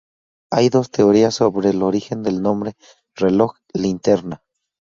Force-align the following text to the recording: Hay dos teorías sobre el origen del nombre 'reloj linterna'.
Hay 0.51 0.69
dos 0.69 0.89
teorías 0.89 1.35
sobre 1.35 1.69
el 1.69 1.83
origen 1.83 2.23
del 2.23 2.41
nombre 2.41 2.75
'reloj 3.15 3.57
linterna'. 3.75 4.41